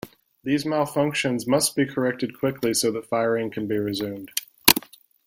[0.43, 4.31] These malfunctions must be corrected quickly so that firing can be resumed.